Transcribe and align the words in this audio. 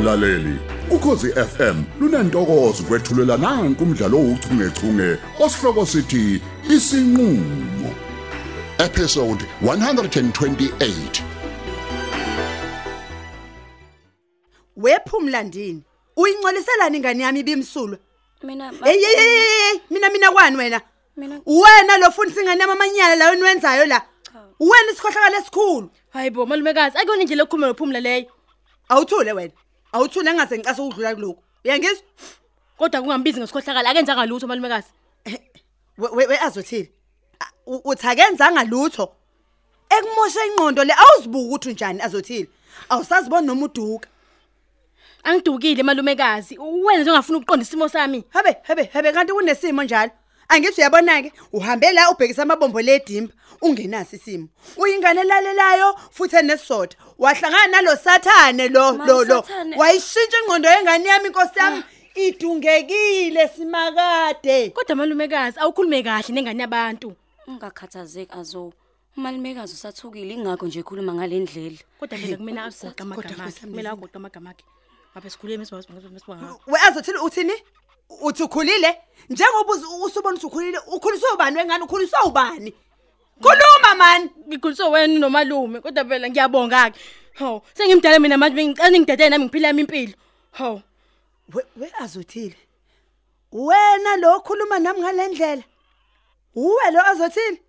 mlaleli. 0.00 0.58
Ukhosi 0.90 1.28
FM 1.32 1.82
lunantokozo 2.00 2.82
kwethulela 2.82 3.36
nanku 3.36 3.82
umdlalo 3.84 4.18
ouchungechunge 4.18 5.16
osihloko 5.40 5.86
sithi 5.86 6.40
isinqulo. 6.70 7.90
Episode 8.78 9.44
128 9.64 11.22
wephumlandini 14.76 15.82
uyincolisela 16.16 16.88
ingane 16.96 17.22
yami 17.22 17.40
ibimsulwa 17.40 17.98
mina 18.42 18.70
hey 18.84 19.00
hey 19.00 19.16
hey, 19.16 19.38
hey 19.38 19.80
mina 19.90 20.10
mina 20.10 20.30
kwani 20.30 20.56
wena? 20.56 20.80
Mina- 21.16 21.40
wena 21.46 21.98
lo 21.98 22.10
fundisa 22.10 22.40
ingane 22.40 22.60
yami 22.60 22.72
amanyala 22.72 23.14
la 23.16 23.30
wenwenzayo 23.30 23.86
la? 23.86 24.02
Wena 24.60 24.92
isikhohlakala 24.92 25.38
esikhulu? 25.38 25.90
Hayibo 26.10 26.46
malumekazi 26.46 26.98
akuyona 26.98 27.22
indlela 27.22 27.40
yokukhuluma 27.42 27.66
nophumla 27.66 28.00
leyo. 28.00 28.26
Awuthule 28.88 29.32
wena. 29.32 29.52
Awuthule 29.92 30.30
engaze 30.30 30.58
ngicase 30.58 30.82
ukudlula 30.82 31.14
kuloko 31.14 31.42
uyangizwa? 31.64 32.04
Kodwa 32.78 33.00
kungambizi 33.02 33.40
ngesikhohlakala 33.40 33.90
akenzanga 33.90 34.26
lutho 34.26 34.46
malumekazi. 34.46 34.88
We- 35.98 36.26
we 36.26 36.38
azothile. 36.38 36.90
Uthi 37.66 38.06
akenzanga 38.06 38.64
lutho 38.64 39.12
ekumosha 39.90 40.46
ingqondo 40.46 40.84
le 40.84 40.94
awuzibuka 40.94 41.46
ukuthi 41.46 41.72
njani 41.72 42.00
azothile. 42.02 42.48
Awusazibona 42.88 43.46
noma 43.46 43.64
uduka. 43.66 44.08
Angidukile 45.24 45.82
malumekazi 45.82 46.58
wena 46.58 47.02
nje 47.02 47.10
ungafuna 47.10 47.38
ukuqonda 47.38 47.62
isimo 47.62 47.88
sami. 47.88 48.24
Habe 48.30 48.56
habe 48.62 48.84
habe 48.92 49.12
kanti 49.12 49.32
kunesimo 49.32 49.82
njalo. 49.82 50.10
Angithi 50.50 50.80
uyabona 50.80 51.22
ke 51.22 51.32
uhambe 51.52 51.92
la 51.92 52.10
ubhekisa 52.10 52.42
amabombo 52.42 52.80
ledimba 52.82 53.32
ungenaso 53.62 54.16
isimo. 54.16 54.48
Uyingane 54.76 55.24
lalelayo 55.24 55.94
futhi 56.10 56.36
enesizotha 56.36 56.96
wahlangana 57.18 57.66
nalo 57.66 57.96
sathane 57.96 58.68
lo 58.68 58.92
Ma, 58.96 59.06
lo 59.06 59.24
lo. 59.24 59.38
uSathane- 59.40 59.76
wayishintsha 59.78 60.38
ingqondo 60.42 60.68
yengane 60.68 61.08
yami 61.08 61.28
inkosi 61.28 61.58
yami. 61.58 61.82
Idungekile 62.14 63.48
simakade. 63.48 64.70
Kodwa 64.70 64.96
malumekazi 64.96 65.58
awukhulume 65.60 66.02
kahle 66.02 66.34
nengane 66.34 66.62
yabantu. 66.62 67.14
Ungakhathazeki 67.46 68.32
azo. 68.32 68.72
Umalumekazi 69.16 69.74
usathukile 69.74 70.34
ingakho 70.34 70.66
nje 70.66 70.80
ekhuluma 70.80 71.14
ngalendlela 71.14 71.78
kodwa 72.00 72.18
phela 72.18 72.36
kumele 72.36 72.60
agoqa 72.60 72.94
Kodwa 72.94 73.02
amagama 73.02 73.14
akhe 73.14 73.34
Nkosi 73.34 73.60
yami, 73.60 73.70
kumele 73.70 73.88
agoqa 73.88 74.16
amagama 74.16 74.50
akhe 74.50 74.64
ngabe 75.12 75.30
sikhuleme 75.30 75.64
sibanga 75.66 76.56
we 76.66 76.78
azothile 76.86 77.18
uthini? 77.18 77.52
Uthi 78.22 78.42
ukhulile? 78.42 79.00
Njengoba 79.30 79.72
usubona 80.04 80.36
ukuthi 80.36 80.46
ukhulile 80.46 80.78
ukhuliswa 80.86 81.34
ubani 81.34 81.56
wengane? 81.56 81.84
Ukhuliswa 81.84 82.24
ubani? 82.24 82.74
Khuluma 83.40 83.94
mani 83.94 84.30
ngikhuliswe 84.48 84.88
wena 84.88 85.18
nomalume 85.18 85.80
kodwa 85.80 86.04
phela 86.04 86.28
ngiyabonga 86.28 86.90
ke 86.90 87.00
hawu 87.34 87.62
sengimdala 87.74 88.18
mina 88.18 88.36
manje 88.36 88.56
bengicane 88.56 88.98
ngidedele 88.98 89.30
nami 89.30 89.44
ngiphila 89.44 89.68
yami 89.68 89.80
impilo. 89.80 90.14
Hawu. 90.52 90.82
We 91.54 91.62
we 91.76 91.92
azothile. 92.00 92.56
Wena 93.52 94.16
lo 94.16 94.36
okhuluma 94.36 94.78
nami 94.78 95.00
ngalendlela 95.00 95.62
uwe 96.54 96.90
lo 96.92 97.00
azothile? 97.06 97.62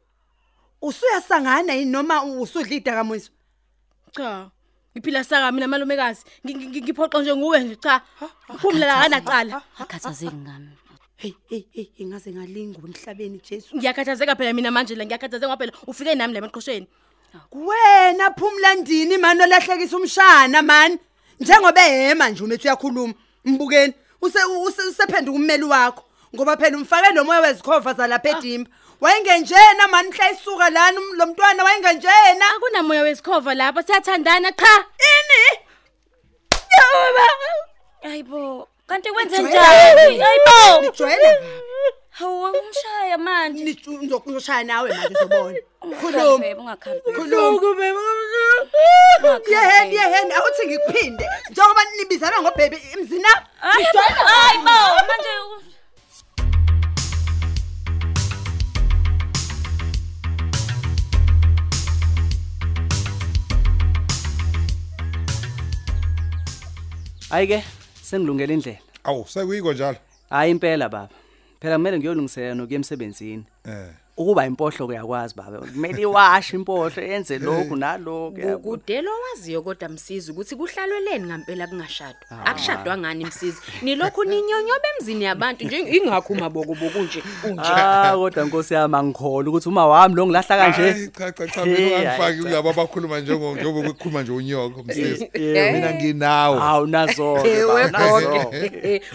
Usuyasangana 0.81 1.73
yini 1.73 1.91
noma 1.91 2.23
usudla 2.23 2.75
idakamuzo 2.75 3.29
cha. 4.11 4.49
Ngiphila 4.97 5.23
saka 5.23 5.51
mina 5.51 5.67
malumekazi. 5.67 6.21
Ngi- 6.45 6.67
ngi- 6.69 6.81
ngiphoqa 6.83 7.21
nje 7.21 7.35
nguwe 7.35 7.59
nje 7.59 7.75
cha. 7.75 8.01
Phumla 8.61 8.85
la 8.85 8.95
kanaqala 9.01 9.61
akhathazeki 9.79 10.35
ngami 10.35 10.69
hey 11.17 11.33
hey 11.49 11.63
hey 11.71 11.87
ingaze 11.97 12.31
ngalingwa 12.31 12.83
emhlabeni 12.89 13.39
Jesu. 13.49 13.75
Ngiyakhathazeka 13.77 14.35
phela 14.35 14.53
mina 14.53 14.71
manje 14.71 14.95
la 14.95 15.05
ngiyakhathazeka 15.05 15.57
phela. 15.57 15.71
Ufike 15.87 16.15
nami 16.15 16.33
la 16.33 16.39
emaqhosheni. 16.39 16.87
Wena 17.51 18.31
phumlandini 18.37 19.17
mani 19.17 19.43
olahlekisa 19.43 19.97
umshana 19.97 20.61
mani? 20.61 20.97
Njengoba 21.39 21.81
ehema 21.87 22.29
nje 22.29 22.43
umethi 22.43 22.67
uyakhuluma 22.67 23.13
mbukeni 23.45 23.93
use 24.21 24.39
use- 24.43 24.87
usephenduka 24.89 25.35
ummeli 25.37 25.63
wakho 25.63 26.03
ngoba 26.35 26.57
phela 26.57 26.77
umfake 26.77 27.13
lo 27.13 27.23
moya 27.23 27.39
wezikhova 27.41 27.93
zalapha 27.93 28.29
edimba. 28.29 28.69
Wayengenjena 29.01 29.87
mani 29.87 30.09
mhla 30.09 30.31
isuka 30.31 30.69
lana 30.69 30.99
um- 30.99 31.15
lo 31.17 31.25
mntwana 31.25 31.63
wayengenjena 31.63 32.45
akunamoya 32.55 33.01
wesikhova 33.01 33.53
lapha 33.53 33.83
siyathandana 33.83 34.51
cha 34.51 34.85
ini 35.13 35.59
hayibo 38.01 38.67
kanti 38.87 39.11
kwenze 39.11 39.37
Nijwayele. 39.37 40.15
njani 40.15 40.19
hayibo 40.19 40.81
nijwayela 40.81 41.37
hawu 42.09 42.43
umshaya 42.43 43.17
manje 43.17 43.77
nizoshaya 44.01 44.63
nawe 44.63 44.89
manje 44.93 45.15
uzobona 45.15 45.59
Ungakhali, 45.81 46.01
khuluma 46.01 46.37
babe, 46.37 46.53
ungakhali, 46.53 47.01
babe. 47.05 47.17
khuluma 47.17 47.47
Ungakhali, 49.17 49.51
yeheni 49.53 49.95
babe. 49.97 50.13
yeheni 50.13 50.33
awuthi 50.33 50.67
ngikuphinde 50.67 51.29
njengoba 51.49 51.81
nibizana 51.97 52.41
ngobhebi 52.41 52.77
emzina 52.93 53.29
Hayi, 53.59 53.85
hayibo 54.25 54.71
manje 55.07 55.29
u- 67.31 67.35
Ayike 67.35 67.63
sengilungele 68.01 68.53
indlela. 68.53 68.79
Awu 69.03 69.25
sekuyiko 69.27 69.73
njalo. 69.73 69.97
Hayi 70.29 70.51
impela 70.51 70.89
baba. 70.89 71.09
Phela 71.59 71.75
kumele 71.75 71.97
ngiyolungisela 71.99 72.55
nokuya 72.55 72.75
emsebenzini. 72.75 73.43
Eh. 73.65 73.89
Ukuba 74.17 74.45
impohlo 74.45 74.85
kuyakwazi 74.87 75.35
baba. 75.35 75.57
Kumele 75.59 76.01
iwashe 76.01 76.55
impohlo 76.57 77.03
yenze 77.03 77.39
lokhu 77.39 77.75
nalokhu. 77.75 78.39
yabo. 78.39 78.59
Kudelo 78.59 79.11
waziyo 79.31 79.61
kodwa 79.61 79.89
msizi 79.89 80.31
ukuthi 80.31 80.55
kuhlalweleni 80.55 81.25
ngempela 81.25 81.67
kungashadwa. 81.67 82.45
Akushadwa 82.45 82.97
ngani 82.97 83.25
msizi? 83.25 83.57
Nilokhu 83.81 84.23
ninyonyoba 84.23 84.87
emzini 84.99 85.23
yabantu 85.23 85.65
nje 85.65 85.79
ingakho 85.79 86.33
umaboko 86.33 86.75
bokunje 86.75 87.23
unje. 87.43 87.61
Ah 87.71 88.13
kodwa 88.15 88.45
Nkosi 88.45 88.73
yami 88.73 88.95
angikholwa 88.95 89.49
ukuthi 89.49 89.69
uma 89.69 89.87
wami 89.87 90.15
lo 90.15 90.25
ngilahla 90.27 90.55
Hayi 90.57 90.73
kanje. 90.73 91.07
cha 91.17 91.31
cha 91.31 91.47
cha 91.47 91.61
Hey, 91.63 91.73
mina 91.73 91.89
hayi, 91.89 91.95
ungangifaki 91.95 92.37
cha. 92.37 92.43
kulabo 92.43 92.69
abakhuluma 92.69 93.19
njengo 93.19 93.55
njengoba 93.55 93.89
kukhuluma 93.89 94.21
nje 94.21 94.31
unyoko 94.31 94.83
msisi. 94.83 95.29
Yebo. 95.33 95.71
Mina 95.77 95.93
nginawe. 95.93 96.59
Hawu 96.59 96.87
nazo. 96.87 97.37
Ewe 97.47 97.89
gogo. 97.89 98.53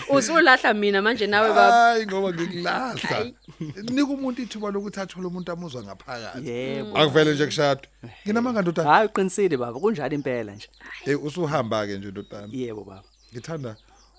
Usulahla 0.19 0.75
mina 0.75 1.03
manje 1.03 1.27
nawe 1.27 1.49
baba. 1.49 1.73
Hayi 1.73 2.07
ngoba 2.07 2.33
ngikulahla. 2.33 3.27
Nika 3.61 4.13
umuntu 4.13 4.43
ithuba 4.43 4.71
lokuthi 4.71 5.01
athole 5.01 5.27
umuntu 5.27 5.53
amuzwa 5.53 5.83
ngaphakathi. 5.83 6.49
Yebo. 6.49 6.99
Akuvele 6.99 7.35
nje 7.35 7.47
kushado. 7.47 7.89
Nginamanga 8.25 8.63
ndodana. 8.63 8.91
Hayi 8.91 9.09
uqinisile 9.09 9.57
baba 9.57 9.81
kunjalo 9.81 10.15
impela 10.15 10.55
nje. 10.55 10.69
Eh 11.07 11.25
usuhamba 11.25 11.87
ke 11.87 11.99
nje 11.99 12.11
ndodana. 12.11 12.49
Yebo 12.53 12.85
baba. 12.85 13.03
Ngithanda 13.33 13.77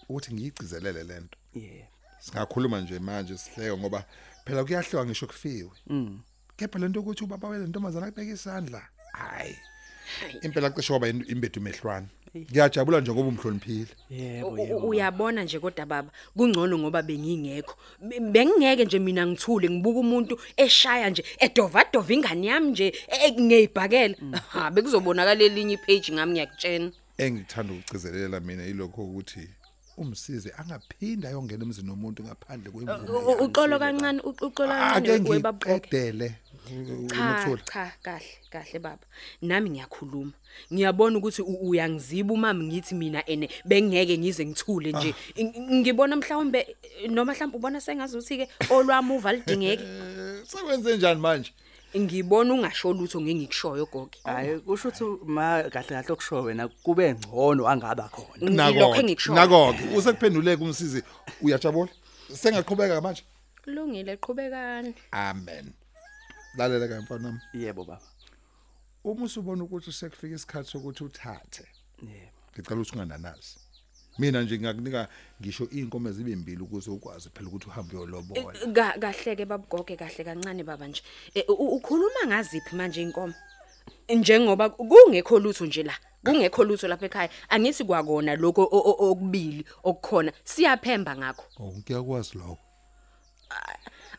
ukuthi 0.09 0.33
ngiyigcizelele 0.33 1.03
lento. 1.03 1.37
Yebo. 1.53 1.87
Singakhuluma 2.19 2.81
nje 2.81 2.99
manje 2.99 3.37
sihleke 3.37 3.77
ngoba 3.77 4.05
phela 4.45 4.63
kuyahlewa 4.63 5.05
ngisho 5.05 5.27
kufiwe. 5.27 5.71
Mm. 5.87 6.19
Kepha 6.57 6.79
lento 6.79 6.99
ukuthi 6.99 7.23
ubaba 7.23 7.47
wele 7.47 7.67
ntombazana 7.67 8.07
akubeka 8.07 8.33
isandla. 8.33 8.81
Hayi. 9.13 9.57
Impela 10.41 10.69
cishe 10.69 10.93
waba 10.93 11.07
imbedu 11.07 11.61
mehlwana. 11.61 12.07
Ngiyajabula 12.51 13.01
nje 13.01 13.11
ngoba 13.11 13.29
umhloniphile. 13.29 13.87
Yebo 14.09 14.47
U- 14.49 14.57
yebo. 14.57 14.77
u- 14.77 14.87
Uyabona 14.89 15.43
nje 15.43 15.59
kodwa 15.59 15.85
baba, 15.85 16.09
kungcono 16.37 16.77
ngoba 16.77 17.01
bengingekho. 17.01 17.75
Be- 18.01 18.19
Bengingeke 18.19 18.85
nje 18.85 18.99
mina 18.99 19.25
ngithule 19.27 19.69
ngibuka 19.69 19.99
umuntu 19.99 20.39
eshaya 20.57 21.09
nje 21.09 21.23
edova 21.39 21.83
dova 21.93 22.13
ingane 22.13 22.47
yami 22.47 22.71
nje 22.71 22.93
e- 23.07 23.31
ngiyibhakela. 23.41 24.15
Ha 24.49 24.71
bekuzobonakala 24.71 25.43
elinye 25.43 25.73
ipage 25.73 26.11
ngami 26.13 26.31
ngiyakutshena. 26.33 26.91
engithanda 27.17 27.73
ukugcizelela 27.73 28.39
mina 28.39 28.63
yilokho 28.63 29.01
ukuthi 29.01 29.47
umsize 29.97 30.51
angaphinda 30.57 31.29
ayongena 31.29 31.63
emzini 31.65 31.89
womuntu 31.89 32.23
ngaphandle 32.23 32.71
kwemvume 32.71 33.09
U- 33.09 33.31
u- 33.31 33.43
Uxolo 33.45 33.73
yakhe. 33.73 33.85
kancane, 33.85 34.19
u- 34.21 34.37
uxolo 34.47 34.71
ake 34.73 34.93
kancane 34.93 35.29
webabhoke. 35.29 35.73
ngiqedele 35.73 36.35
Cha 37.07 37.23
unothula 37.23 37.61
cha 37.71 37.91
kahle 38.03 38.33
kahle 38.51 38.79
baba. 38.79 39.05
Nami 39.41 39.69
ngiyakhuluma. 39.69 40.31
Ngiyabona 40.73 41.17
ukuthi 41.17 41.41
u- 41.41 41.69
uyangiziba 41.69 42.33
umami 42.33 42.65
ngithi 42.67 42.95
mina 42.95 43.23
ene 43.29 43.49
bengeke 43.65 44.17
ngize 44.17 44.45
ngithule 44.45 44.91
nje. 44.91 45.15
Ng- 45.37 45.79
ngibona 45.81 46.15
mhlawumbe 46.15 46.59
eh, 46.83 47.09
noma 47.09 47.31
mhlawumbe 47.33 47.57
ubona 47.57 47.79
sengazuthi 47.81 48.37
ke 48.37 48.45
olwami 48.69 49.11
uva 49.15 49.33
lidingeke 49.33 49.83
Eh, 49.83 50.43
sekwenze 50.45 50.97
njani 50.97 51.21
manje? 51.21 51.51
Ngibona 51.95 52.53
ungasho 52.53 52.93
lutho 52.93 53.21
ngengikushoyo 53.21 53.85
gogo 53.85 54.09
Hayi 54.23 54.59
kusho 54.59 54.89
ukuthi 54.89 55.03
ma 55.25 55.63
kahle 55.69 55.87
kahle 55.95 56.11
okusho 56.13 56.43
wena 56.43 56.67
kube 56.67 57.13
ngcono 57.13 57.67
angaba 57.67 58.09
khona. 58.09 58.51
Ngilokho 58.51 58.79
nako 58.79 58.95
engikusholo. 58.95 59.35
nako 59.35 59.75
usekuphenduleka 59.95 60.63
umsizi 60.63 61.03
uyajabula 61.41 61.91
sengaqhubeka 62.33 63.01
manje 63.01 63.23
kulungile 63.63 64.17
qhubekani 64.17 64.93
amen 65.11 65.73
lalela 66.57 66.87
ke 66.87 66.99
mfana 66.99 67.27
wami 67.27 67.39
Yebo 67.53 67.83
baba. 67.85 68.01
uma 69.03 69.25
usubona 69.25 69.63
ukuthi 69.63 69.91
sekufika 69.91 70.35
isikhathi 70.35 70.69
sokuthi 70.69 71.03
uthathe 71.03 71.63
Yebo. 72.01 72.31
ngicela 72.53 72.75
ukuthi 72.81 72.91
ungananazi 72.95 73.55
mina 74.19 74.41
nje 74.41 74.55
ngingakunika 74.57 75.07
ngisho 75.41 75.67
inkomo 75.71 76.11
zibe 76.11 76.35
mbili 76.35 76.61
ukuze 76.63 76.91
ukwazi 76.91 77.29
phela 77.29 77.47
ukuthi 77.49 77.67
uhambe 77.67 77.97
uyolobola. 77.97 78.53
Ka- 78.73 78.97
kahle 78.99 79.35
ke 79.35 79.45
babugoge 79.45 79.95
kahle 79.95 80.23
kancane 80.23 80.63
baba 80.63 80.87
nje. 80.87 81.01
Eh, 81.33 81.43
u- 81.47 81.75
ukhuluma 81.77 82.25
ngaziphi 82.27 82.75
manje 82.75 83.01
inkomo 83.01 83.33
njengoba 84.09 84.69
kungekho 84.69 85.39
lutho 85.39 85.65
nje 85.65 85.83
la 85.83 85.93
kungekho 86.25 86.63
lutho 86.63 86.87
lapha 86.87 87.05
ekhaya 87.05 87.29
angithi 87.49 87.83
kwakona 87.83 88.35
lokho 88.35 88.63
o- 88.63 88.83
o- 88.91 89.11
okubili 89.11 89.65
okukhona 89.83 90.31
siyaphemba 90.43 91.15
ngakho. 91.17 91.45
Oh 91.59 91.73
ngiyakwazi 91.77 92.37
lokho. 92.37 92.57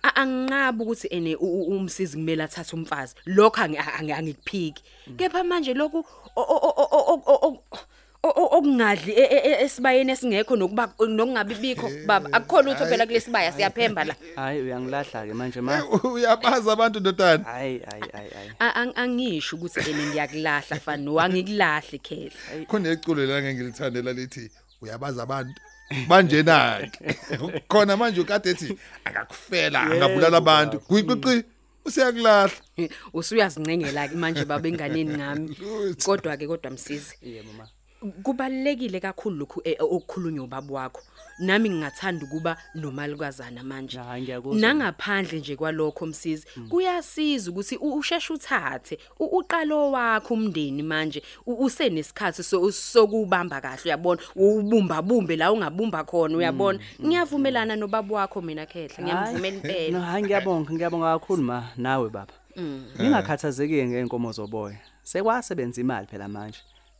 A- 0.03 0.15
anginqabi 0.15 0.83
ukuthi 0.83 1.09
ene 1.11 1.37
u- 1.37 1.63
u- 1.63 1.77
umsizi 1.77 2.17
kumele 2.17 2.43
athathe 2.45 2.77
umfazi 2.77 3.15
lokho 3.27 3.61
angi- 3.61 3.79
angi- 3.79 4.13
angikuphiki 4.13 4.83
kepha 5.17 5.45
manje 5.45 5.75
lokhu 5.75 6.05
okungadli 8.23 9.13
e, 9.13 9.23
e, 9.23 9.39
e, 9.45 9.65
esibayeni 9.65 10.13
esingekho 10.13 10.57
nokuba 10.57 10.93
nokungabibikho 11.09 11.89
eh, 11.89 12.07
baba 12.07 12.33
akukho 12.33 12.63
lutho 12.63 12.87
phela 12.87 13.07
kulesibaya 13.07 13.53
siyaphemba 13.53 14.05
la. 14.05 14.15
Hayi 14.37 14.63
uyangilahla 14.63 15.27
ke 15.27 15.35
manje 15.35 15.61
ma. 15.61 15.85
Uyabaza 16.05 16.73
abantu 16.73 17.01
ndodana. 17.01 17.45
Hayi 17.45 17.81
hayi 17.87 18.03
hayi 18.59 18.93
angisho 18.97 19.57
ukuthi 19.57 19.91
ene 19.91 20.07
ngiyakulahla 20.07 20.77
fano 20.81 21.21
angikulahli 21.21 21.99
khehla 21.99 22.67
kuneculo 22.67 23.27
lange 23.27 23.55
ngilithandela 23.55 24.13
lithi 24.13 24.51
uyabaza 24.83 25.23
abantu 25.23 25.61
manje 26.09 26.43
na 26.43 26.81
khona 27.71 27.97
manje 27.97 28.21
ukade 28.21 28.51
ethi 28.51 28.79
akakufela 29.05 29.83
angabulala 29.83 30.37
abantu. 30.37 30.81
Kuyiqiqi 30.81 31.45
usiyakulahla. 31.85 32.53
Usuyazingcengela 33.15 34.09
ke 34.09 34.17
manje 34.17 34.45
baba 34.45 34.69
enganeni 34.69 35.15
ngami. 35.15 35.57
Kodwa 36.05 36.37
ke 36.37 36.47
kodwa 36.47 36.71
msizi 36.71 37.15
yebo 37.23 37.53
mama 37.53 37.78
kubalekile 38.23 39.01
kakhulu 39.01 39.37
lokhu 39.37 39.61
eh, 39.65 39.77
okukhulunywa 39.81 40.45
ubaba 40.45 40.75
wakho. 40.75 41.03
Nami 41.39 41.71
ngingathanda 41.71 42.25
ukuba 42.27 42.57
nomalukazana 42.75 43.63
manje. 43.63 43.99
Hayi 43.99 44.23
ngiyakuzwa. 44.23 44.61
Nangaphandle 44.61 45.39
nje 45.39 45.57
kwalokho 45.57 46.07
msizi 46.07 46.47
kuyasiza 46.69 47.51
ukuthi 47.51 47.77
u- 47.77 47.95
usheshe 47.95 48.33
uthathe 48.33 48.99
u- 49.19 49.25
uqalo 49.39 49.91
wakho 49.91 50.35
umndeni 50.35 50.83
manje. 50.83 51.23
U- 51.47 51.65
usenesikhathi 51.65 52.43
so- 52.43 52.73
sokubamba 52.73 53.61
kahle 53.61 53.83
uyabona? 53.85 54.21
Ubumba 54.37 55.03
bumbe 55.03 55.37
la 55.37 55.53
ungabumba 55.53 56.05
khona 56.05 56.37
uyabona? 56.37 56.79
Ngiyavumelana 57.05 57.77
nobaba 57.77 58.15
wakho 58.17 58.41
mina 58.43 58.67
khehla 58.67 59.05
ngiyamvumela 59.05 59.51
no 59.51 59.57
impela. 59.57 60.01
hayi 60.01 60.25
ngiyabonga 60.25 60.73
ngiyabonga 60.73 61.19
kakhulu 61.19 61.43
ma 61.43 61.69
nawe 61.77 62.09
baba. 62.11 62.33
Ningakhathazeki 62.99 63.85
ngeenkomo 63.87 64.33
zoboya. 64.33 64.79
Sekwasebenza 65.03 65.81
imali 65.81 66.07
phela 66.07 66.29
manje. 66.29 66.59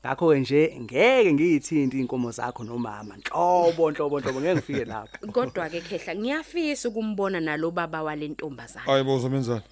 Ngakho 0.09 0.35
nje 0.35 0.77
ngeke 0.81 1.33
ngiyithinte 1.33 1.99
inkomo 1.99 2.31
zakho 2.31 2.65
nomama 2.65 3.17
nhlobo 3.17 3.91
nhlobo 3.91 4.21
nhlobo 4.21 4.41
ngeke 4.41 4.55
ngifike 4.55 4.85
lapho 4.85 5.27
kodwa 5.33 5.69
ke 5.69 5.81
khehla 5.81 6.15
ngiyafisa 6.15 6.89
ukumbona 6.89 7.41
nalo 7.41 7.71
baba 7.71 8.03
walentombazana 8.03 8.85
Hayibo 8.87 9.17
uzomenzani? 9.17 9.63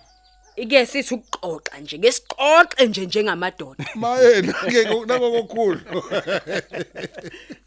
ike 0.56 0.86
sithi 0.86 1.14
ukuxoxa 1.14 1.80
nje 1.80 1.98
ngesixoxe 1.98 2.86
nje 2.86 3.06
njengamadoda 3.06 3.84
Mayena 3.94 4.52
ke 4.52 4.84
nako 5.06 5.30
kokhulu. 5.32 5.80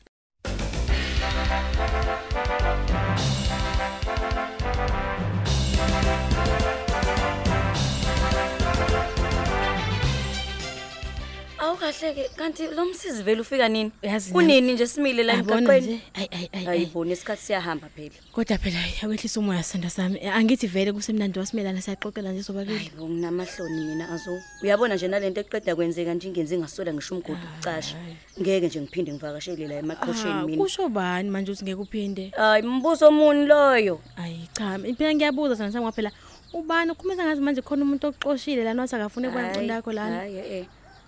awukahle-ke 11.90 12.30
kanti 12.38 12.68
lo 12.68 12.86
msizi 12.86 13.24
vele 13.24 13.42
ufika 13.42 13.68
nini? 13.70 13.92
Yazi 14.02 14.32
kunini 14.32 14.74
nje 14.74 14.88
simile 14.88 15.24
la 15.24 15.34
Yabona 15.34 15.58
emgaqweni? 15.58 15.88
nje. 15.88 16.02
Ayi 16.14 16.30
ayi 16.32 16.50
ayi 16.54 16.68
ayi. 16.68 16.68
ayiboni 16.68 17.12
isikhathi 17.12 17.42
siyahamba 17.42 17.88
phela. 17.96 18.16
Kodwa 18.32 18.58
phela 18.58 18.78
awehlisa 19.04 19.40
umoya 19.40 19.64
sithanda 19.64 19.90
sami 19.90 20.20
angithi 20.28 20.68
vele 20.68 20.92
kusemnandi 20.94 21.40
wasimelana 21.40 21.82
siyaxoxela 21.82 22.32
nje 22.32 22.44
sobabili. 22.44 22.78
Hayibo 22.78 23.10
nginamahloni 23.10 23.86
mina 23.86 24.10
azo 24.10 24.40
uyabona 24.64 24.96
nje 24.96 25.08
nalento 25.08 25.42
eqeda 25.42 25.76
kwenzeka 25.76 26.14
nje 26.14 26.28
ingenzi 26.28 26.58
ngasola 26.58 26.94
ngisho 26.94 27.16
umgodi 27.16 27.40
ukucasha. 27.54 27.96
ngeke 28.42 28.68
nje 28.68 28.82
ngiphinde 28.82 29.14
ngivakashele 29.14 29.68
la 29.68 29.76
emaqhosheni 29.76 30.32
Ah, 30.32 30.46
mina. 30.46 30.58
kusho 30.64 30.90
bani 30.90 31.30
manje 31.30 31.52
ukuthi 31.52 31.64
ngeke 31.66 31.82
uphinde? 31.82 32.32
Hayi 32.38 32.64
mbuzo 32.64 33.08
omuni 33.08 33.46
loyo. 33.46 34.00
Ayi 34.18 34.50
cha 34.54 34.78
phela 34.98 35.14
ngiyabuza 35.16 35.56
sana 35.56 35.72
sami 35.72 35.92
phela 35.92 36.12
ubani 36.54 36.92
ukhumisa 36.92 37.24
ngazi 37.26 37.42
manje? 37.42 37.62
Khona 37.62 37.84
umuntu 37.84 38.08
oxoshile 38.08 38.64
lana 38.64 38.82
wathi 38.82 38.96
akafune 38.96 39.28
kuba 39.30 39.42
Hhayi, 39.42 39.54
inqondo 39.54 39.74
yakho 39.74 39.92
lana. 39.92 40.16
hhayi, 40.16 40.38
eh. 40.38 40.66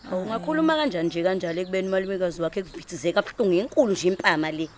Hawu, 0.10 0.22
ungakhuluma 0.24 0.76
kanjani 0.76 1.08
nje 1.08 1.24
kanjalo 1.24 1.62
ekubeni 1.62 1.88
umalumekazi 1.88 2.42
wakhe 2.42 2.64
kuvithizeka 2.64 3.20
abuhlungu 3.20 3.54
enkulu 3.60 3.92
nje 3.94 4.08
impama 4.08 4.52
le. 4.52 4.70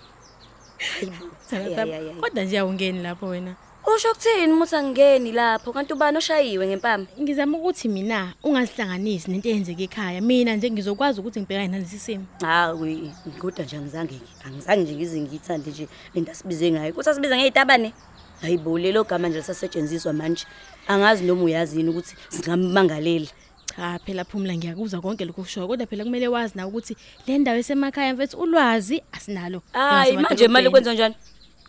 Hayibo, 0.78 1.26
Sana 1.50 1.64
hayi, 1.64 1.76
sami. 1.76 1.92
hayi, 1.92 2.08
hayi. 2.08 2.20
kodwa 2.22 2.44
nje 2.44 2.60
awungeni 2.60 3.00
lapho 3.02 3.28
wena? 3.28 3.56
Usho 3.96 4.14
kuthini 4.14 4.54
uma 4.54 4.64
uthi 4.66 4.76
angingeni 4.76 5.32
lapho? 5.32 5.74
Kanti 5.74 5.94
ubani 5.94 6.18
oshayiwe 6.18 6.68
ngempama? 6.68 7.06
Ngizama 7.22 7.58
ukuthi 7.58 7.88
mina 7.90 8.34
ungazihlanganisi 8.44 9.32
nento 9.32 9.50
eyenzeka 9.50 9.84
ekhaya. 9.84 10.22
Mina 10.22 10.56
nje 10.56 10.72
ngizokwazi 10.72 11.20
ukuthi 11.20 11.40
ngibhekane 11.42 11.68
nalesi 11.68 12.00
simo. 12.00 12.26
Hayi 12.42 13.12
kodwa 13.40 13.66
nje 13.66 13.78
angizange 13.78 14.20
angizange 14.46 14.84
nje 14.84 14.96
ngize 14.96 15.22
ngiyithande 15.22 15.70
nje 15.72 15.88
lento 16.16 16.32
asibize 16.32 16.72
ngayo. 16.72 16.94
Kuthi 16.94 17.10
asibize 17.10 17.36
ngey'tabane? 17.38 17.94
Hayi 18.42 18.58
bo 18.58 18.78
lelo 18.80 19.04
gama 19.04 19.28
nje 19.30 19.38
lisasetshenziswa 19.38 20.14
manje. 20.14 20.46
Angazi 20.88 21.24
noma 21.26 21.44
uyazini 21.44 21.90
ukuthi 21.90 22.16
singammangalela. 22.30 23.28
Cha 23.76 24.00
phela 24.06 24.26
phumla 24.26 24.56
ngiyakuzwa 24.56 25.02
konke 25.02 25.26
lokho 25.26 25.42
kushoyo 25.42 25.68
kodwa 25.68 25.88
phela 25.88 26.04
kumele 26.04 26.28
wazi 26.28 26.54
na 26.56 26.68
ukuthi 26.68 26.96
le 27.28 27.38
ndawo 27.38 27.58
esemakhaya 27.58 28.14
mfethu 28.14 28.38
ulwazi 28.38 29.04
asinalo. 29.12 29.62
Hayi 29.72 30.18
manje 30.18 30.46
imali 30.46 30.70
kwenziwa 30.70 30.94
njani? 30.96 31.16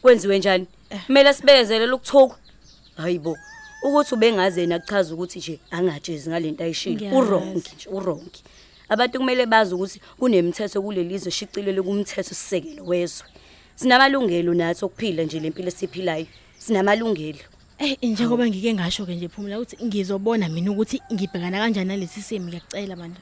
Kwenziwe 0.03 0.39
njani? 0.39 0.67
Kumele 1.07 1.35
sibekezelele 1.35 1.93
ukuthuka 1.93 2.37
hayi 2.97 3.19
bo 3.19 3.37
ukuthi 3.83 4.15
ubengaze 4.15 4.61
yena 4.61 4.79
kuchaza 4.79 5.15
ukuthi 5.15 5.39
nje 5.39 5.61
angatshezi 5.71 6.31
ngalento 6.31 6.65
ayishilo 6.65 6.97
Ngiyazi. 6.97 7.17
urongi 7.17 7.71
nje 7.77 7.89
urongi 7.89 8.43
abantu 8.89 9.19
kumele 9.19 9.47
bazi 9.47 9.75
ukuthi 9.75 10.01
kunemithetho 10.19 10.83
kulelizwe 10.83 11.31
shicilele 11.33 11.83
kumthetho 11.83 12.35
sisekelo 12.35 12.85
wezwe. 12.85 13.27
Sinamalungelo 13.75 14.55
nathi 14.55 14.85
okuphila 14.85 15.23
nje 15.23 15.41
lempilo 15.41 15.69
esiphilayo. 15.69 16.27
Sinamalungelo. 16.59 17.39
Eh 17.79 17.99
njengoba 18.03 18.47
ngike 18.47 18.75
ngasho 18.75 19.07
ke 19.07 19.15
nje 19.15 19.29
phumla 19.29 19.59
ukuthi 19.59 19.77
ngizobona 19.85 20.49
mina 20.49 20.71
ukuthi 20.71 21.03
ngibhekana 21.13 21.59
kanjani 21.59 21.89
nalesi 21.89 22.23
simo 22.23 22.47
ngiyacela 22.47 22.97
manje 22.97 23.21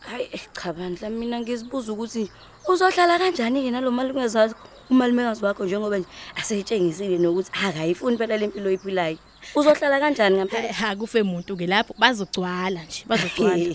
hayi 0.00 0.28
eh, 0.32 0.40
cha 0.52 0.72
bandla 0.72 1.10
mina 1.10 1.40
ngizibuza 1.40 1.92
ukuthi 1.92 2.30
uzohlala 2.68 3.18
kanjani 3.18 3.62
ke 3.62 3.70
nalomalumekazi 3.70 4.38
wakho 4.38 4.68
umalumekazi 4.90 5.44
wakho 5.44 5.64
njengoba 5.64 5.98
nje 5.98 6.08
aseyitshengisile 6.34 7.18
nokuthi 7.18 7.50
akayifuni 7.62 8.18
phela 8.18 8.36
lempilo 8.36 8.68
oyiphilayo. 8.68 9.18
Uzohlala 9.54 10.00
kanjani 10.00 10.36
ngempela 10.36 10.72
ha 10.72 10.96
kufe 10.96 11.22
umuntu 11.22 11.56
ke 11.56 11.66
lapho 11.66 11.94
bazogcwala 11.98 12.82
nje 12.82 13.04
bazogcwala. 13.06 13.74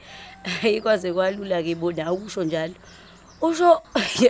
Hayi 0.62 0.80
kwaze 0.80 1.12
kwalula 1.12 1.62
ke 1.62 1.74
bona 1.74 2.12
ukusho 2.12 2.44
njalo. 2.44 2.74
Usho 3.40 3.82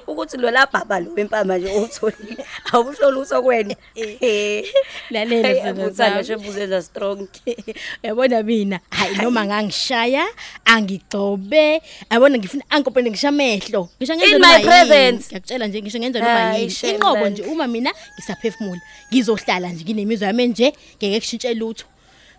ukuthi 0.06 0.36
lo 0.36 0.50
labhaba 0.50 1.00
lo 1.00 1.12
wempama 1.16 1.58
nje 1.58 1.68
otholile 1.78 2.44
awusho 2.72 3.10
lutho 3.10 3.42
kwena 3.42 3.74
Lalela 5.10 5.48
Hey, 5.48 5.54
sithando 5.56 5.82
abuthanda 5.82 5.94
sami. 5.94 6.22
nje 6.22 6.36
buzenza 6.36 6.82
strong 6.82 7.28
yabona 8.02 8.42
mina 8.42 8.80
hayi 8.90 9.16
noma 9.16 9.44
ngangishaya 9.46 10.26
angigcobe 10.64 11.82
yabona 12.10 12.38
ngifuna 12.38 12.64
ankopene 12.70 13.10
ngisha 13.10 13.28
amehlo 13.28 13.88
ngisho 13.98 14.14
ngenze 14.16 14.34
In 14.34 14.40
noma 14.40 14.46
my 14.52 14.58
yini. 14.58 14.64
presence. 14.68 15.26
ngiyakutshela 15.28 15.66
nje 15.66 15.82
ngisho 15.82 15.98
ngenze 15.98 16.18
noma 16.18 16.30
Hayi, 16.40 16.60
yini 16.60 16.70
shame 16.70 16.92
inqobo 16.92 17.14
bandla. 17.14 17.30
nje 17.30 17.42
uma 17.42 17.66
mina 17.66 17.92
ngisaphefumula 18.18 18.80
ngizohlala 19.12 19.68
nje 19.68 19.84
nginemizwa 19.84 20.26
yami 20.28 20.46
nje 20.46 20.72
ngeke 20.98 21.20
kushintshe 21.20 21.54
lutho 21.54 21.86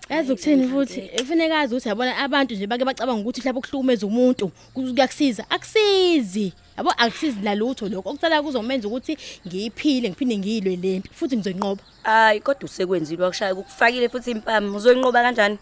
yazi 0.09 0.31
ukuthini 0.31 0.67
futhi? 0.67 1.01
Kufuneka 1.01 1.59
azi 1.59 1.75
ukuthi 1.75 1.89
yabona 1.89 2.17
abantu 2.17 2.55
nje 2.55 2.67
bake 2.67 2.85
bacabanga 2.85 3.21
ukuthi 3.21 3.41
mhlawumbe 3.41 3.59
ukuhlukumeza 3.59 4.07
umuntu 4.07 4.51
kuyakusiza. 4.73 5.45
Akusizi. 5.49 6.53
Yabo 6.77 6.91
akusizi 6.91 7.41
lalutho 7.43 7.89
lokho. 7.89 8.09
Okucala 8.09 8.41
kuzomenza 8.41 8.87
ukuthi 8.87 9.17
ngiyiphile 9.47 10.09
ngiphinde 10.09 10.37
ngiyilwe 10.37 10.75
lempi 10.75 11.09
futhi 11.13 11.37
ngizoyinqoba. 11.37 11.81
Hayi 12.03 12.39
kodwa 12.39 12.65
usekwenzile 12.65 13.23
wakushaya 13.23 13.55
kukufakile 13.55 14.09
futhi 14.09 14.31
impama 14.31 14.77
uzoyinqoba 14.77 15.21
kanjani? 15.21 15.57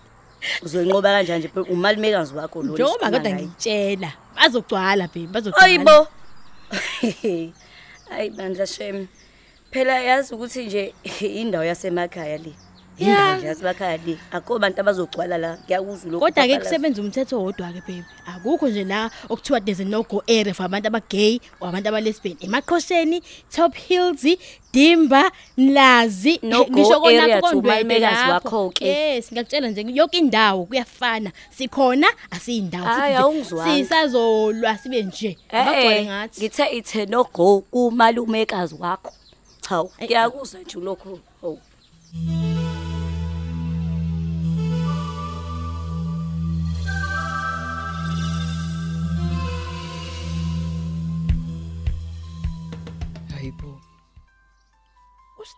Uzoyinqoba 0.62 1.10
kanjani 1.10 1.40
nje? 1.40 1.48
Phela 1.48 1.66
umalumekazi 1.70 2.34
wakho 2.36 2.64
lo 2.64 2.74
njengoba 2.74 3.08
esikhuluma 3.08 3.18
kodwa 3.18 3.32
ngaye. 3.32 3.46
ngitshela 3.46 4.12
bazogcwala 4.36 5.08
baby 5.08 5.28
bazogcwala. 5.28 5.66
Ayibo. 5.66 6.08
Hayi 8.10 8.30
bandla 8.30 8.68
shem. 8.68 9.08
Phela 9.72 10.00
yazi 10.00 10.34
ukuthi 10.36 10.66
nje 10.66 10.94
indawo 11.20 11.66
yasemakhaya 11.66 12.38
le. 12.38 12.54
Indawo 13.00 13.38
nje 13.38 13.48
yasemakhaya 13.48 13.98
le. 14.06 14.18
Akho 14.32 14.60
bantu 14.60 14.80
abazogcwala 14.82 15.38
la. 15.38 15.58
Ngiyakuzwa 15.66 16.12
lokho. 16.12 16.20
kodwa 16.26 16.44
ke 16.48 16.54
Papa, 16.54 16.64
kusebenza 16.66 17.02
umthetho 17.02 17.44
wodwa 17.44 17.68
ke 17.74 17.82
baby 17.82 18.04
akukho 18.26 18.68
nje 18.70 18.84
la 18.84 19.12
okuthiwa 19.30 19.60
there's 19.66 19.80
a 19.80 19.86
no 19.86 20.04
go 20.04 20.24
area 20.28 20.54
for 20.54 20.66
abantu 20.66 20.88
abagay 20.88 21.40
or 21.60 21.70
abantu 21.70 21.90
abalesbian 21.90 22.38
emaqhosheni 22.42 23.22
top 23.52 23.76
hills 23.76 24.26
dimba 24.74 25.32
mlazi 25.58 26.40
No 26.44 26.62
eh, 26.64 26.70
ngisho 26.72 27.00
go 27.00 27.00
konapho 27.00 27.22
area 27.24 27.42
to 27.42 27.48
kondwebe 27.48 27.82
umalumekazi 27.84 28.28
lapho. 28.32 28.58
wakho-ke. 28.58 28.86
yes 28.86 29.32
ngiyakutshela 29.32 29.68
nje 29.70 29.86
yonke 29.94 30.18
indawo 30.18 30.66
kuyafana 30.66 31.32
sikhona 31.58 32.08
asiyindawo 32.32 32.86
Hhayi, 32.86 33.00
Futhi 33.02 33.12
nje 33.12 33.18
awungizwanga. 33.18 33.76
sisazolwa 33.78 34.78
sibe 34.78 35.04
nje 35.04 35.38
abagcwale 35.50 35.96
Eh, 36.00 36.06
ngathi 36.06 36.42
ngithe 36.42 36.66
ithe 36.78 37.06
no 37.06 37.24
go 37.34 37.62
kumalumekazi 37.72 38.76
wakho. 38.80 39.12
Hawu, 39.70 39.92
ngiyakuzwa 40.04 40.62
nje 40.62 40.80
lokho. 40.80 41.20
Oh. 41.44 41.58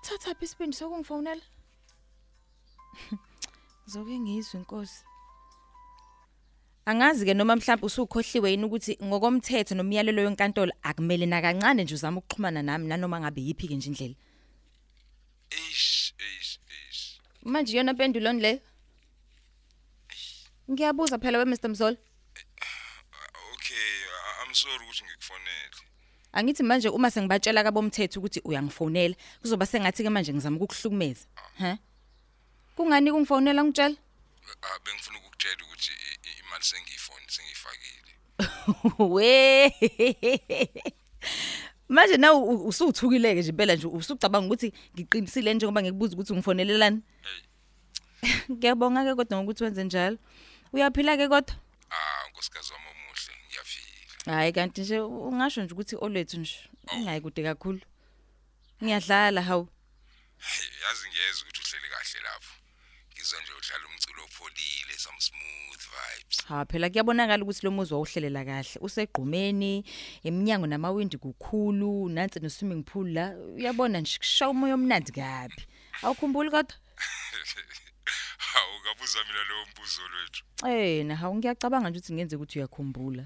Sithaphi 0.01 0.45
isibindi 0.45 0.75
sokungifonela? 0.77 1.41
Ngizoke 3.83 4.19
ngizwe 4.19 4.59
inkosi. 4.59 5.03
Angazi 6.85 7.25
ke 7.25 7.33
noma 7.33 7.55
mhlawumbe 7.55 7.85
usukhohliwe 7.85 8.51
yini 8.51 8.63
ukuthi 8.65 8.97
ngokomthetho 9.03 9.75
nomyalelo 9.75 10.21
wenkantolo 10.23 10.71
akumele 10.83 11.25
nakancane 11.25 11.83
nje 11.83 11.95
uzama 11.95 12.19
ukuxhumana 12.19 12.61
nami 12.63 12.87
nanoma 12.87 13.19
ngabe 13.19 13.41
yipi 13.41 13.67
ke 13.67 13.75
nje 13.75 13.89
indlela. 13.89 14.15
eish 15.51 16.13
eish 16.19 16.59
eish 16.71 17.19
Manje 17.43 17.77
yona 17.77 17.91
impendulo 17.91 18.33
le. 18.33 18.61
Ngiyabuza 20.71 21.17
phela 21.19 21.37
we 21.39 21.45
Mr 21.45 21.69
Mzolo. 21.69 21.97
okay 23.53 23.75
I- 23.75 24.45
i'm 24.47 24.53
sorry 24.53 24.83
ukuthi 24.85 25.03
Angithi 26.37 26.63
manje 26.63 26.89
uma 26.89 27.09
sengibatshela 27.09 27.63
kabomthetho 27.63 28.19
ukuthi 28.19 28.41
uyangifonela 28.45 29.15
kuzoba 29.41 29.65
sengathi 29.65 30.03
ke 30.03 30.09
manje 30.09 30.33
ngizama 30.33 30.57
ukukuhlukumeza. 30.57 31.25
Ha? 31.57 31.77
Kungani 32.75 33.11
kungifonela 33.11 33.63
ngitshela? 33.63 33.97
Ah, 34.61 34.79
bengifuna 34.85 35.17
ukukutshela 35.17 35.63
ukuthi 35.65 35.91
imali 36.39 36.63
sengiyifoni 36.63 37.25
sengiyifakile 37.27 38.11
we 39.13 39.73
manje 41.89 42.17
na 42.17 42.33
usuthukileke 42.33 43.39
nje 43.39 43.49
impela 43.49 43.75
nje 43.75 43.87
usucabanga 43.87 44.47
ukuthi 44.47 44.73
ngiqinisile 44.93 45.53
njengoba 45.53 45.81
ngikubuza 45.81 46.13
ukuthi 46.13 46.33
ungifonelelani 46.33 47.01
ngiyabonga 48.51 49.03
ke 49.03 49.15
kodwa 49.15 49.37
ngokuthi 49.37 49.63
wenze 49.63 49.83
njalo 49.83 50.17
uyaphila 50.73 51.17
ke 51.17 51.27
kodwa 51.27 51.55
ah 51.89 52.29
nkosikazi 52.29 52.73
wami 52.73 52.96
hayi 54.33 54.51
kanti 54.53 54.81
nje 54.81 54.99
ungasho 54.99 55.63
nje 55.63 55.73
ukuthi 55.73 55.95
olethu 55.95 56.37
nje 56.39 56.57
ungayi 56.95 57.21
kude 57.21 57.43
kakhulu. 57.43 57.81
Ngiyadlala 58.83 59.41
hawu. 59.41 59.67
Hey, 60.37 60.69
yazi 60.83 61.07
ngiyeza 61.09 61.41
ukuthi 61.41 61.61
uhleli 61.61 61.89
kahle 61.93 62.19
lapho. 62.23 62.53
Ngizwa 63.13 63.41
nje 63.41 63.51
udlala 63.57 63.85
umculo 63.87 64.23
opholile 64.23 64.97
some 64.97 65.19
smooth 65.19 65.83
vibes. 65.93 66.45
Ha 66.47 66.65
phela 66.65 66.89
kuyabonakala 66.89 67.43
ukuthi 67.43 67.65
lo 67.65 67.71
muzi 67.71 67.93
wawuhlelela 67.93 68.45
kahle. 68.45 68.79
Usegqumeni 68.81 69.83
eminyango 70.23 70.67
namawindi 70.67 71.17
kukhulu 71.17 72.09
nansi 72.09 72.39
no 72.39 72.49
swimming 72.49 72.83
pool 72.83 73.07
la. 73.13 73.35
Uyabona 73.57 73.99
nje 73.99 74.17
kushawa 74.17 74.51
umoya 74.51 74.73
omnandi 74.73 75.11
kabi. 75.11 75.61
Awukhumbuli 76.03 76.51
kodwa? 76.51 76.75
Hawu 78.51 78.79
kabuza 78.83 79.19
mina 79.23 79.43
lowo 79.49 79.65
mbuzo 79.71 80.01
lwethu. 80.07 80.43
Eh 80.67 81.05
na 81.05 81.15
hawu 81.15 81.35
ngiyacabanga 81.35 81.89
nje 81.89 81.99
ukuthi 81.99 82.13
ngenze 82.13 82.35
ukuthi 82.35 82.59
uyakhumbula. 82.59 83.25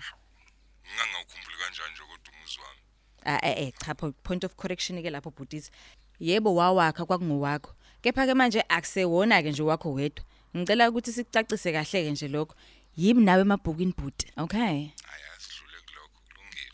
Ngingangawukhumbuli 0.92 1.58
kanjani 1.58 1.92
nje 1.94 2.04
kodwa 2.04 2.34
umuzi 2.34 2.60
wami 2.60 2.82
Ah 3.26 3.40
eh 3.44 3.58
eh 3.68 3.74
cha 3.86 3.94
po- 3.96 4.12
point 4.24 4.44
of 4.44 4.56
correction 4.56 5.02
ke 5.04 5.10
lapho 5.10 5.30
Bhutisi. 5.32 5.72
Yebo 6.20 6.56
wawakha 6.56 7.06
kwakungowakho. 7.06 7.76
Kepha 8.02 8.26
ke 8.26 8.34
manje 8.34 8.62
akusewona 8.70 9.42
ke 9.44 9.52
nje 9.52 9.62
wakho 9.64 9.94
wedwa. 9.94 10.26
Ngicela 10.58 10.90
ukuthi 10.90 11.14
sikucacise 11.14 11.72
kahle 11.72 12.04
ke 12.04 12.12
nje 12.12 12.28
lokho. 12.28 12.56
Yimi 12.98 13.24
nawe 13.24 13.42
emabhukini 13.42 13.94
bhuti. 13.94 14.26
Okay. 14.38 14.60
hayi 14.60 14.94
asidlule 15.38 15.78
kulokho 15.86 16.20
kulungile 16.26 16.72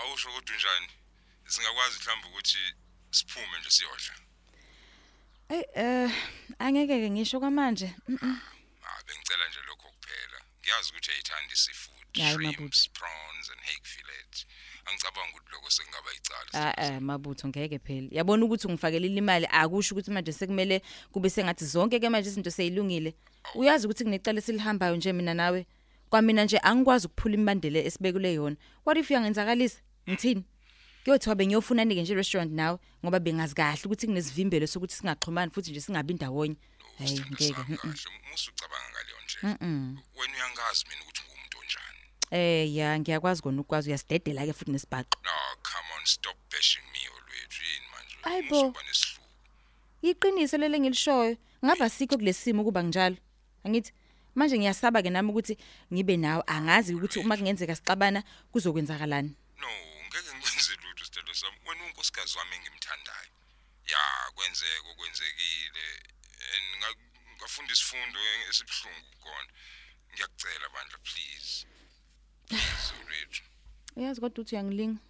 awusho 0.00 0.28
kodwa 0.32 0.56
njani 0.56 0.88
singakwazi 1.46 1.98
mhlawumbe 2.00 2.28
ukuthi 2.28 2.58
siphume 3.10 3.58
nje 3.60 3.70
siyodla 3.70 4.14
Eh 5.48 5.64
eh 5.74 6.10
angeke 6.58 7.00
ke 7.00 7.10
ngisho 7.10 7.40
kwamanje. 7.40 7.94
Mhm. 8.08 8.36
ah 8.84 9.02
bengicela 9.06 9.48
nje 9.48 9.58
lokho 9.66 9.88
kuphela 9.88 10.38
ngiyazi 10.60 10.90
ukuthi 10.90 11.10
ayithandi 11.10 11.56
seafood 11.56 11.94
Hayi, 11.94 12.03
shrimps 12.22 12.58
mabutho. 12.58 12.92
prawns 12.92 13.46
and 13.52 13.60
hake 13.68 13.84
fillet 13.84 14.46
angicabanga 14.86 15.32
ukuthi 15.32 15.52
lokho 15.52 15.70
sekungaba 15.70 16.10
icala 16.18 16.50
Ah 16.54 16.84
eh 16.84 17.00
mabutho 17.00 17.48
ngeke 17.48 17.78
phela. 17.78 18.08
Yabona 18.10 18.44
ukuthi 18.44 18.66
ungifakela 18.66 19.06
imali 19.06 19.46
akusho 19.46 19.94
ukuthi 19.94 20.10
manje 20.10 20.32
sekumele 20.32 20.82
kube 21.12 21.30
sengathi 21.30 21.64
zonke 21.64 22.00
ke 22.00 22.08
manje 22.08 22.28
izinto 22.28 22.50
seyilungile. 22.50 23.14
Uyazi 23.54 23.86
ukuthi 23.86 24.04
kunecala 24.04 24.40
silihambayo 24.40 24.96
nje 24.96 25.12
mina 25.12 25.34
nawe. 25.34 25.66
Kwamina 26.10 26.44
nje 26.44 26.58
angikwazi 26.58 27.06
ukuphula 27.06 27.34
imbandele 27.34 27.86
esibekule 27.86 28.34
yona. 28.34 28.56
What 28.84 28.98
if 28.98 29.10
uyangenzakalisa? 29.10 29.80
Ngithini? 30.08 30.44
Kuyothiwa 31.04 31.34
bengiyofuna 31.34 31.84
nike 31.84 32.02
nje 32.02 32.14
restaurant 32.14 32.52
nawe 32.52 32.78
ngoba 33.04 33.20
bengazi 33.20 33.54
kahle 33.54 33.82
ukuthi 33.84 34.06
kunesivimbelo 34.06 34.66
sokuthi 34.66 34.94
singaxhumani 34.94 35.50
futhi 35.50 35.70
nje 35.70 35.80
singabi 35.80 36.14
ndawonye. 36.14 36.56
Hayi 36.98 37.20
ngeke. 37.20 37.54
mm, 37.58 37.64
mm. 37.68 37.76
kahle 37.76 38.20
musu 38.30 38.50
ucabanga 38.50 38.88
ngaleyo 38.90 39.18
nje 39.24 39.38
wena 40.18 40.34
uyangazi 40.34 40.84
mina 40.88 41.02
ukuthi 41.02 41.22
ngumuntu 41.22 41.23
onjani 41.23 41.23
Eh 42.34 42.66
ya 42.76 42.98
ngiyakwazi 42.98 43.42
kona 43.42 43.60
ukwazi 43.62 43.88
uyasidedela 43.90 44.42
ke 44.46 44.52
futhi 44.52 44.72
nesibhaqo. 44.74 45.14
no 45.22 45.30
come 45.62 45.88
on 45.96 46.04
stop 46.06 46.34
bashing 46.50 46.82
me 46.92 46.98
olwethu 47.14 47.62
yini 47.62 47.86
manje 47.92 48.14
Ayi 48.26 48.42
bo. 48.50 48.56
Musuba 48.64 48.82
nesihluku 48.82 49.22
Iqiniso 50.02 50.56
lele 50.58 50.78
ngilishoyo. 50.80 51.36
Ngaba 51.64 51.88
sikho 51.90 52.16
kulesimo 52.18 52.64
kuba 52.64 52.82
njalo. 52.82 53.16
Angithi 53.64 53.92
manje 54.34 54.58
ngiyasaba 54.58 55.02
ke 55.02 55.10
nami 55.10 55.30
ukuthi 55.30 55.54
ngibe 55.92 56.16
nawe 56.16 56.42
angazi 56.46 56.94
ukuthi 56.94 57.18
uma 57.22 57.36
kungenzeka 57.36 57.76
sixabana 57.76 58.20
kuzokwenzakalani. 58.52 59.30
no 59.62 59.68
ngeke 60.10 60.30
ngikwenze 60.34 60.74
lutho 60.82 61.04
sitelo 61.04 61.34
sami 61.34 61.56
wena 61.68 61.84
unkosikazi 61.86 62.38
wami 62.38 62.54
engimthandayo 62.56 63.30
ya 63.86 64.00
kwenzeka 64.34 64.88
okwenzekile 64.90 65.86
and 66.54 66.66
nga- 66.82 66.98
ngafunda 67.38 67.72
isifundo 67.72 68.18
esibhlungu 68.50 69.10
kona 69.22 69.50
ngiyakucela 70.12 70.66
bandla 70.74 70.98
please 71.06 71.66
please 72.48 72.92
olwethu 73.00 73.42
Uyazi 73.96 74.20
kodwa 74.20 74.40
uthi 74.42 74.54
uyangilinga. 74.54 75.00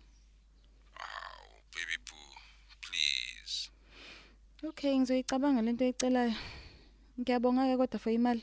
aw 1.04 1.50
baby 1.72 1.96
boo 2.06 2.34
please 2.84 3.70
Okay 4.68 4.92
ngizoyicabanga 4.98 5.62
lento 5.66 5.84
oyicelayo. 5.84 6.34
Ngiyabonga 7.18 7.68
ke 7.68 7.76
kodwa 7.80 7.98
for 8.02 8.12
imali. 8.12 8.42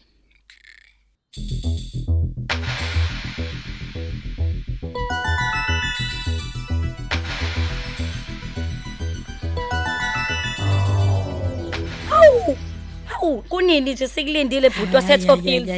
Hawu 13.22 13.42
kunini 13.42 13.94
nje 13.94 14.08
sikulindile 14.08 14.70
bhuti 14.70 14.96
wasethopile. 14.96 15.72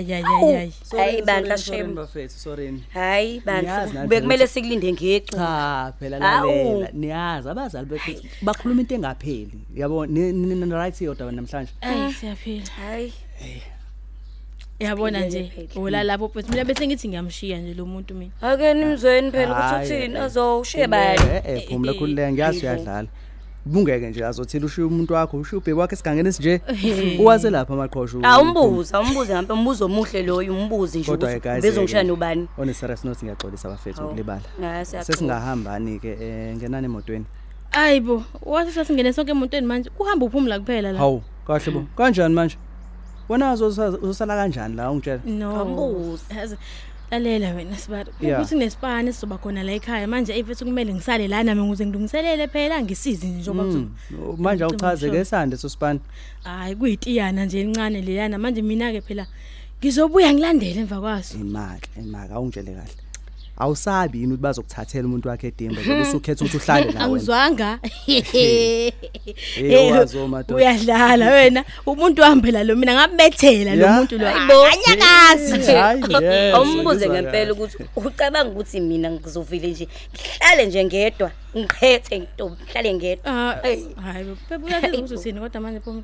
Hayi 0.97 1.21
bandla 1.21 1.57
sorry 1.57 1.77
shem. 1.77 1.95
bafethu 1.95 2.37
sorry 2.39 2.73
Hayi 2.93 3.39
bandla 3.45 3.61
Niyazi 3.61 3.93
nathi 3.93 4.07
bekumele 4.07 4.43
ukuthi- 4.43 4.47
sikulinde 4.53 4.91
ngeqi. 4.93 5.19
cha 5.35 5.93
phela 5.99 6.19
Hawu. 6.19 6.47
lalela 6.51 6.89
niyazi 6.93 7.49
abazali 7.49 7.85
bethu 7.85 8.11
bakhuluma 8.41 8.81
into 8.81 8.95
engapheli 8.95 9.59
yabo 9.75 10.05
nina 10.05 10.77
right 10.77 11.01
yodwa 11.01 11.31
namhlanje 11.31 11.71
Ayi 11.81 12.13
siyaphila. 12.13 12.65
Hayi. 12.81 13.13
Yabona 14.79 15.19
nje 15.25 15.43
Siphilele 15.43 15.67
phela. 15.67 15.85
ola 15.85 16.03
lapho 16.03 16.27
mfethu 16.27 16.51
mina 16.51 16.65
bese 16.65 16.87
ngithi 16.87 17.07
ngiyamshiya 17.07 17.57
nje 17.57 17.73
lo 17.73 17.85
muntu 17.85 18.13
mina. 18.15 18.31
Ake 18.41 18.73
nimzweni 18.73 19.31
phela 19.31 19.51
ukuthi 19.51 19.73
Hhayi, 19.73 19.85
uthini 19.99 20.15
eh, 20.15 20.23
azowushiye 20.23 20.83
eh, 20.83 20.89
bani. 20.89 21.19
eh 21.45 21.67
phumla 21.69 21.93
khulileka 21.93 22.31
ngiyazi 22.31 22.59
uyadlala 22.65 23.07
bungeke 23.65 24.09
nje 24.09 24.25
azothila 24.25 24.65
ushiya 24.65 24.87
umuntu 24.87 25.13
wakho 25.13 25.37
ushiya 25.37 25.57
ubheki 25.59 25.79
wakhe 25.79 25.93
esigangeni 25.95 26.29
esinje 26.29 26.61
uwaze 27.21 27.49
lapha 27.49 27.73
amaqhosho 27.73 28.19
Ah 28.23 28.41
umbuza 28.41 28.99
umbuze 28.99 29.33
ngampe 29.33 29.53
umbuzo 29.53 29.85
omuhle 29.85 30.23
loyo 30.23 30.53
umbuzi 30.53 30.99
nje 30.99 31.11
Kodwa-ke 31.11 31.37
ukuthi 31.37 31.49
guys, 31.49 31.61
bezongishaya 31.63 32.03
eh, 32.03 32.07
nobani. 32.09 32.47
on 32.57 32.69
a 32.69 32.73
serious 32.73 33.03
note 33.05 33.25
ngiyaxolisa 33.25 33.69
bafethu 33.69 33.97
Hawu. 33.97 34.07
ukulibala 34.09 34.41
Hayi 34.61 34.85
siyaxolisa. 34.85 35.03
sesingahambani 35.03 35.99
ke 35.99 36.17
eh, 36.21 36.55
ngenani 36.57 36.85
emotweni 36.85 37.25
Ayibo, 37.71 38.23
wathi 38.41 38.71
sasingene 38.71 39.13
sonke 39.13 39.31
emotweni 39.31 39.67
manje 39.67 39.89
kuhamba 39.89 40.25
uphumula 40.25 40.59
kuphela 40.59 40.91
la. 40.91 40.99
hawu 40.99 41.21
kahle 41.47 41.71
bo 41.71 41.83
kanjani 41.97 42.35
manje 42.35 42.57
wena 43.29 43.53
uzosa- 43.53 43.97
uzosala 44.01 44.35
kanjani 44.35 44.75
la 44.75 44.91
ungitshela 44.91 45.21
No. 45.25 46.17
Awumbuzi. 47.13 47.29
Yazi, 47.29 47.39
Lalela 47.39 47.55
wena 47.55 47.77
sibari. 47.77 48.11
Yeah. 48.21 48.41
Ukuthi 48.41 48.55
nesipane 48.55 49.13
sizoba 49.13 49.37
khona 49.37 49.63
la 49.63 49.71
ekhaya 49.71 50.07
manje 50.07 50.33
efethu 50.33 50.65
kumele 50.65 50.93
ngisale 50.93 51.27
la 51.27 51.43
nami 51.43 51.61
nguze 51.61 51.85
ngilungiselele 51.85 52.47
phela 52.47 52.81
ngisize 52.81 53.27
nje 53.27 53.39
njengoba 53.39 53.63
kuzo. 53.63 53.79
Mm, 53.79 54.35
manje 54.37 54.63
awuchaze 54.63 55.09
ke 55.09 55.25
sande 55.25 55.57
sosipani 55.57 55.99
Hayi 56.43 56.75
kuyitiyana 56.75 57.45
nje 57.45 57.61
encane 57.61 58.01
leyana 58.01 58.37
manje 58.37 58.61
mina 58.61 58.91
ke 58.91 59.01
phela 59.01 59.27
ngizobuya 59.79 60.33
ngilandele 60.33 60.79
emva 60.79 60.99
kwaso. 61.01 61.37
imaka 61.37 61.87
imaka 61.99 62.33
awungitshele 62.33 62.71
kahle 62.73 62.93
awusabi 63.57 64.17
yini 64.19 64.33
ukuthi 64.33 64.41
bazokuthathela 64.43 65.05
umuntu 65.07 65.29
wakhe 65.29 65.47
edimba 65.47 65.81
njengoba 65.81 66.09
usukhetha 66.09 66.45
ukuthi 66.45 66.57
uhlale 66.57 66.85
la 66.91 66.91
wena 66.91 67.05
Angizwanga. 67.05 67.79
Eh, 69.57 69.91
wazi 69.91 70.17
omadoda. 70.17 70.55
Uyadlala 70.55 71.31
wena. 71.31 71.65
Umuntu 71.85 72.21
wahambela 72.21 72.63
lo 72.63 72.75
mina 72.75 72.93
ngabethela 72.95 73.75
lo 73.75 73.85
Ya. 73.85 73.91
muntu 73.93 74.17
lo. 74.17 74.25
Hayibo. 74.27 74.65
Anyakazi 74.65 75.57
nje. 75.57 75.75
Hayi, 75.75 76.01
yes, 76.23 76.53
Awumbuze 76.55 76.95
ngizwa 76.95 77.13
ngempela 77.13 77.31
kahle. 77.31 77.51
ukuthi 77.51 77.77
ucabanga 77.95 78.49
ukuthi 78.49 78.79
mina 78.81 79.11
ngizovile 79.11 79.67
nje 79.67 79.87
ngihlale 80.13 80.65
nje 80.65 80.85
ngedwa 80.85 81.31
ngiphethe 81.57 82.19
ngintombi 82.19 82.63
ngihlale 82.63 82.93
ngedwa. 82.93 83.25
Ah, 83.51 83.59
Hey. 83.63 83.83
hayi 84.03 84.35
phela 84.49 84.65
uyazi 84.65 84.97
ukuthi 84.97 85.13
uthini 85.15 85.39
kodwa 85.39 85.61
manje 85.61 85.79
pho 85.79 86.03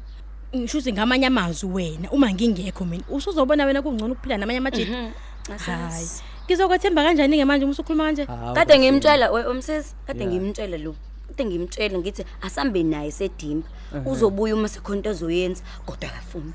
ngisho 0.56 0.77
ukuthi 0.77 0.94
ngamanye 0.94 1.25
amazwi 1.27 1.70
wena 1.74 2.12
uma 2.12 2.32
ngingekho 2.34 2.86
mina 2.86 3.03
usuzobona 3.10 3.65
wena 3.65 3.82
kungcono 3.82 4.13
ukuphila 4.13 4.38
namanye 4.38 4.58
amajidi 4.58 4.91
hayi 4.91 5.12
Asazi. 5.56 6.24
Ngizokwethemba 6.50 7.03
kanjani 7.03 7.38
ke 7.38 7.46
manje 7.46 7.65
uma 7.65 7.72
usukhuluma 7.74 8.03
kanje 8.03 8.24
Hawu, 8.25 8.53
Kade 8.56 8.74
kahle. 8.74 8.79
ngimtshela 8.79 9.32
we- 9.32 9.46
umsisi 9.48 9.94
kade 10.08 10.20
Yeah. 10.24 10.34
ngimtshela 10.34 10.77
lo. 10.77 10.96
ngifite 11.29 11.46
ngimtshele 11.46 11.98
ngithi 11.98 12.25
asambe 12.41 12.84
naye 12.84 13.12
sedimba 13.12 13.68
uzobuya 14.06 14.56
uma 14.56 14.68
sekhona 14.68 14.98
into 14.98 15.10
azoyenza 15.10 15.63
kodwa 15.86 16.10
akafuni 16.10 16.53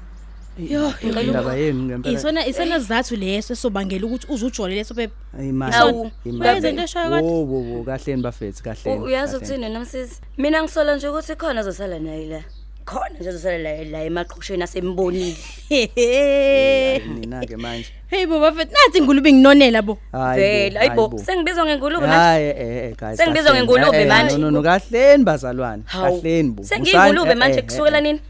yo 0.58 0.90
Ngicela 0.90 1.22
indaba 1.22 1.54
yenu 1.56 1.82
ngempela 1.82 2.18
isona 2.18 2.46
isona 2.46 2.80
sizathu 2.80 3.16
leso 3.16 3.52
esobangela 3.52 4.06
ukuthi 4.06 4.26
uzujole 4.32 4.74
leso 4.74 4.94
phepha 4.94 5.14
Ayi, 5.38 5.52
manje, 5.52 5.76
Awu, 5.78 6.10
imali. 6.24 6.50
Wenze 6.50 6.70
into 6.70 6.82
eshoyo 6.82 7.04
kodwa? 7.10 7.20
wo 7.22 7.44
wo 7.44 7.58
wo 7.78 7.84
kahleni 7.84 8.22
bafethu 8.22 8.62
kahleni 8.62 8.98
U- 9.00 9.02
uyazi 9.04 9.32
kahleni. 9.32 9.46
ukuthini 9.54 9.74
namsisi 9.74 10.20
mina 10.38 10.62
ngisola 10.62 10.96
nje 10.96 11.08
ukuthi 11.08 11.34
khona 11.36 11.60
azosala 11.60 11.98
naye 11.98 12.26
la 12.26 12.40
khona 12.84 13.16
nje 13.20 13.28
azosala 13.28 13.58
la 13.58 13.84
la 13.84 14.04
emaqhusheni 14.04 14.62
asembonile 14.62 15.36
Hayi, 15.68 16.98
nina 17.14 17.40
ke 17.46 17.56
manje 17.64 17.88
hey 18.10 18.26
bo 18.26 18.40
bafethu 18.40 18.72
nathi 18.72 18.98
ingulube 18.98 19.32
nginonela 19.32 19.82
bo 19.82 19.98
hayi 20.12 20.40
vele 20.40 20.78
ayibo 20.80 21.18
sengibizwa 21.18 21.64
ngengulube 21.66 22.06
manje 22.06 22.16
hayi 22.16 22.44
eh 22.46 22.90
eh 22.90 22.96
guys 22.96 23.16
Sengibizwa 23.16 23.52
kahleni. 23.52 23.66
ngengulube 23.66 23.96
Eh, 23.96 24.02
eh, 24.02 24.08
manje. 24.08 24.36
no 24.38 24.50
no 24.50 24.50
no 24.50 24.62
kahleni 24.62 25.24
bazalwane 25.24 25.82
Hawu, 25.86 26.20
kahleni 26.20 26.50
bo 26.50 26.62
sengiyingulube 26.62 27.20
Busani- 27.34 27.38
manje 27.38 27.58
eh, 27.58 27.58
eh, 27.58 27.64
kusukela 27.64 27.98
eh, 27.98 28.02
nini 28.04 28.20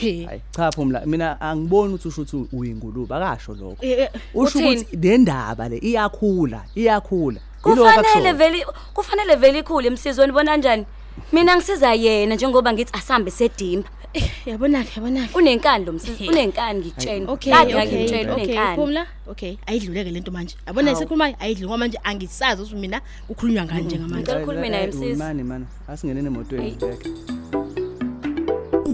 He. 0.00 0.24
hayi 0.26 0.40
cha 0.50 0.70
phumla 0.72 1.06
mina 1.06 1.40
angiboni 1.40 1.94
ukuthi 1.94 2.08
usho 2.08 2.22
ukuthi 2.22 2.56
uyingulube 2.56 3.14
akasho 3.14 3.52
lokho 3.54 3.76
Eh, 3.80 3.98
eh, 3.98 4.08
usho 4.34 4.58
Uthini? 4.58 4.76
ukuthi 4.76 4.96
le 4.96 5.18
ndaba 5.18 5.68
le 5.68 5.78
iyakhula 5.78 6.62
iyakhula 6.74 7.40
Yilokho 7.66 7.82
kufanele 7.92 8.28
akushoyo. 8.28 8.34
vele 8.34 8.66
kufanele 8.94 9.34
vele 9.36 9.58
ikhule 9.58 9.86
emsizweni 9.88 10.32
bona 10.32 10.50
kanjani 10.52 10.84
mina 11.32 11.56
ngisiza 11.56 11.94
yena 11.94 12.34
njengoba 12.34 12.72
ngithi 12.72 12.92
asambe 12.92 13.30
sedimba 13.30 13.88
Eh, 14.14 14.30
yabona 14.46 14.84
ke 14.84 14.90
yabona 14.96 15.26
ke 15.26 15.38
unenkani 15.38 15.84
lo 15.84 15.92
msisi 15.92 16.28
unenkani 16.28 16.80
ngitshela 16.80 17.32
Okay, 17.32 17.52
Kade 17.52 17.74
okay, 17.74 17.86
ngakutshela 17.86 18.32
okay, 18.32 18.44
unenkani 18.44 18.76
Phumla. 18.76 19.06
Okay, 19.26 19.56
ayidluleke 19.66 20.10
lento 20.10 20.30
manje. 20.30 20.54
Yabona 20.66 20.90
Hawu. 20.90 20.98
isikhuluma 20.98 21.40
ayidluli 21.40 21.66
ngoba 21.66 21.78
manje 21.78 21.98
angisazi 22.04 22.62
ukuthi 22.62 22.76
mina 22.76 23.00
kukhulunywa 23.26 23.64
ngani 23.64 23.84
njengamanje. 23.84 24.22
Ngicela 24.22 24.42
ukhulume 24.42 24.68
naye, 24.68 24.82
Eh, 24.82 24.88
eh, 24.88 24.94
msisi. 24.94 25.14
mani 25.18 25.42
mana 25.42 25.66
asingenene 25.88 26.26
emotweni 26.26 26.70
ngeke 26.72 27.10